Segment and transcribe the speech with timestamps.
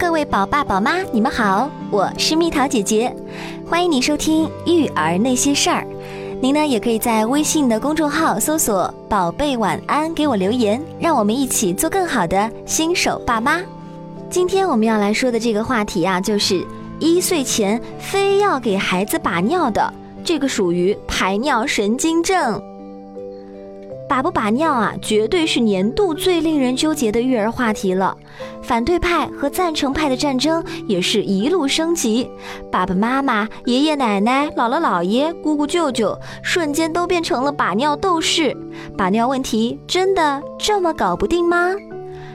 [0.00, 3.14] 各位宝爸宝妈，你们好，我是蜜桃姐姐，
[3.68, 5.82] 欢迎你收听《育儿那些事儿》。
[6.40, 13.60] 您呢，也可以在微信的公众号搜索“宝贝晚安”，给我留言，让我们一起做更好的新手爸妈。
[14.30, 16.66] 今天我们要来说的这个话题啊，就是
[16.98, 19.92] 一岁前非要给孩子把尿的，
[20.24, 22.60] 这个属于排尿神经症。
[24.10, 28.16] 把不把尿啊，绝对是年度最令人纠结的育儿话题了。
[28.60, 32.28] 反对派和赞成派的战争也是一路升级，
[32.72, 38.56] 爸爸妈妈、爷爷奶奶、姥姥姥爷、姑姑舅舅，瞬间都变成了把尿斗士。
[38.98, 41.72] 把尿问题真的这么搞不定吗？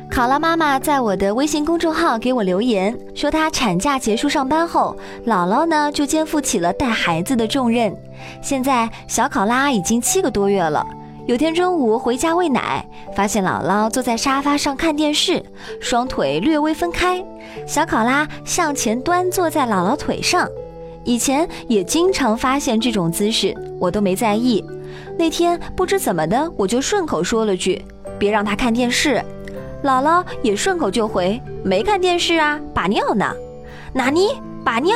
[0.09, 4.95] 考拉妈妈在我的微信公众号给我留言说，她产假结束上班后，
[5.26, 7.94] 姥姥呢就肩负起了带孩子的重任。
[8.42, 10.88] 现在小考拉已经七个多月了。
[11.28, 15.44] 有天中午回家喂奶，发现姥姥坐在沙发上看电视，
[15.82, 17.26] 双腿略微分开，
[17.66, 20.48] 小考拉向前端坐在姥姥腿上。
[21.04, 24.64] 以前也经常发现这种姿势，我都没在意。
[25.17, 27.84] 那天不知怎么的，我就顺口说了句
[28.20, 29.20] ：“别让他看电视。”
[29.84, 33.34] 姥姥也顺口就回：“没看电视啊，把尿呢。”
[33.94, 34.28] 纳尼？
[34.64, 34.94] 把尿？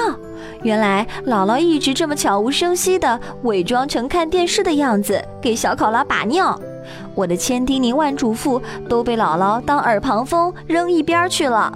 [0.64, 6.60] 原来姥姥一直这么悄无声息地伪装成看电视的样子给小考拉把尿，
[7.16, 11.72] 我的千叮咛万嘱咐都被姥姥当耳旁风扔一边去了。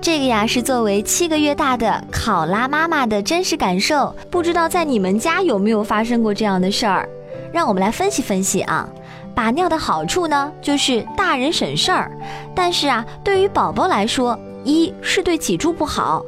[0.00, 7.08] 这个呀是作为七个月大的考拉妈妈的真实感受，不知道在你们家有没有发生过这样的事儿？
[7.52, 8.88] 让我们来分析分析啊。
[9.34, 12.10] 把尿的好处呢，就是大人省事儿，
[12.54, 16.22] 但是啊，对于宝宝来说，一是对脊柱不好。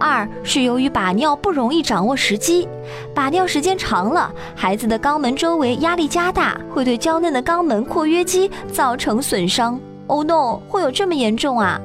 [0.00, 2.66] 二是由于把尿不容易掌握时机，
[3.14, 9.78] 把尿时间长了，孩子的肛门周围压力加大，会对娇嫩的肛门括约肌造成损伤。
[10.06, 11.78] Oh no，会有这么严重啊？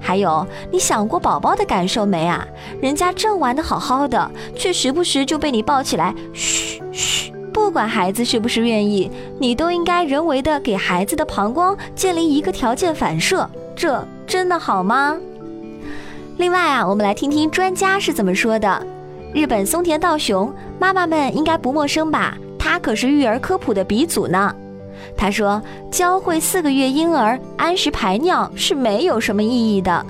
[0.00, 2.46] 还有，你想过宝宝的感受没啊？
[2.80, 7.32] 人家正玩得好好的，却时不时就被你抱起来，嘘嘘。
[7.52, 15.18] 不管孩子是不是愿意，你都应该人为的给孩子的膀胱建立一个条件反射，这真的好吗？
[16.38, 18.86] 另外啊，我们来听听专家是怎么说的。
[19.34, 22.38] 日本松田道雄妈妈们应该不陌生吧？
[22.56, 24.54] 他可是育儿科普的鼻祖呢。
[25.16, 25.60] 他说，
[25.90, 30.06] 教会四个月婴儿按时排尿是没有什么意义的。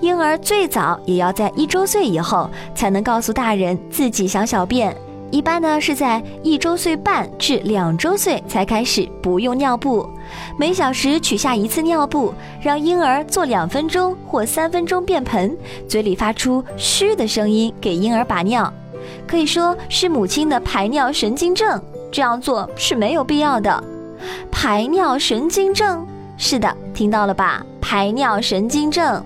[0.00, 4.94] 婴儿最早也要在一周岁以后才能告诉大人自己想小便。
[5.30, 10.08] 一般呢是在一周岁半至两周岁才开始不用尿布，
[10.58, 15.56] 每小时取下一次尿布，让婴儿做两分钟或三分钟便盆，
[15.86, 18.72] 嘴里发出嘘的声音给婴儿把尿，
[19.26, 21.80] 可以说是母亲的排尿神经症。
[22.10, 23.84] 这样做是没有必要的。
[24.50, 26.06] 排尿神经症，
[26.38, 27.62] 是的，听到了吧？
[27.82, 29.22] 排尿神经症。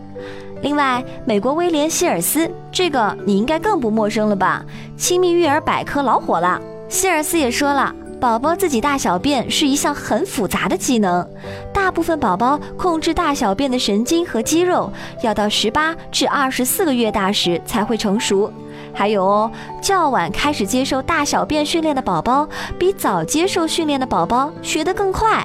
[0.62, 4.64] 另外，美国威廉希尔斯，这个你应该更不陌生了吧？
[4.96, 6.60] 亲密育儿百科老火了。
[6.88, 11.28] 希尔斯也说了，宝宝自己大小便是一项很复杂的技能，
[11.72, 14.88] 大部分宝宝控制大小便的神经和肌肉
[15.22, 18.52] 要到十八至二十四个月大时才会成熟。
[18.94, 19.50] 还有哦，
[19.80, 22.48] 较晚开始接受大小便训练的宝宝，
[22.78, 25.44] 比早接受训练的宝宝学得更快。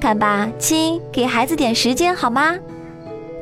[0.00, 2.54] 看吧，亲，给孩子点时间好吗？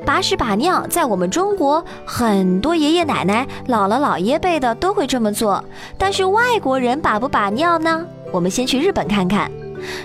[0.05, 5.63] 把屎把尿，在我们中国，很多爷爷奶奶、姥姥姥爷辈的都会这么做。
[5.99, 8.05] 但是外国人把不把尿呢？
[8.33, 9.51] 我们先去日本看看。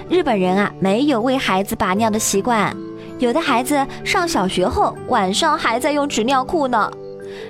[0.10, 2.76] 日本人啊，没有为孩子把尿的习惯，
[3.20, 6.92] 有的孩子上小学后，晚上还在用纸尿裤呢。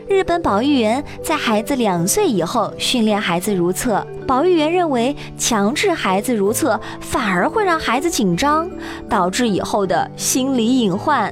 [0.08, 8.68] 日本保育员在孩子两岁以后训练孩子如厕，保育员认为强制孩子如厕反而会让孩子紧张，
[9.08, 11.32] 导致以后的心理隐患。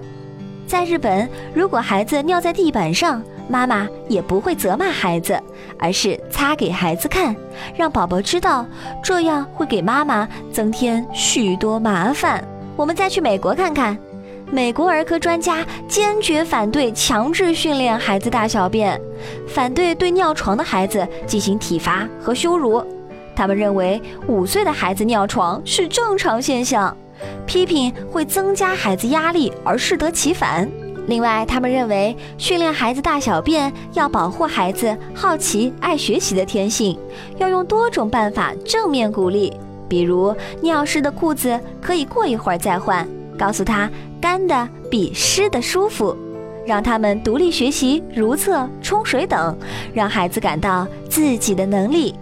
[0.73, 5.39] 在日本，如果孩子尿在地板上，妈妈也不会责骂孩子，
[5.77, 7.35] 而是擦给孩子看，
[7.75, 8.65] 让宝宝知道，
[9.03, 12.43] 这样会给妈妈增添许多麻烦。
[12.75, 13.95] 我们再去美国看看，
[14.49, 18.99] 美国儿科专家坚决反对强制训练孩子大小便，
[19.47, 22.83] 反对对尿床的孩子进行体罚和羞辱。
[23.35, 26.97] 他们认为五岁的孩子尿床是正常现象。
[27.45, 30.69] 批评会增加孩子压力而适得其反。
[31.07, 36.97] 另外，他们认为训练孩子大小便要保护孩子好奇爱学习的天性，
[37.37, 39.51] 要用多种办法正面鼓励，
[39.89, 43.05] 比如尿湿的裤子可以过一会儿再换，
[43.37, 43.89] 告诉他
[44.21, 46.15] 干的比湿的舒服，
[46.65, 49.57] 让他们独立学习、如厕、冲水等，
[49.93, 52.15] 让孩子感到自己的能力。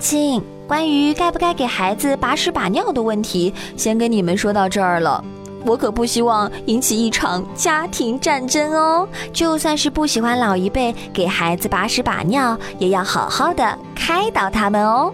[0.00, 0.42] 亲。
[0.66, 5.22] 关于该不该给孩子把屎把尿的问题，先跟你们说到这儿了。
[5.66, 9.06] 我可不希望引起一场家庭战争哦。
[9.32, 15.12] 就算是不喜欢老一辈给孩子把屎把尿，也要好好的开导他们哦。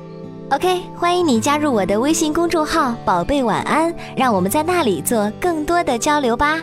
[0.51, 6.61] OK，欢迎你加入我的微信公众号“宝贝晚安”，让我们在那里做更多的交流吧。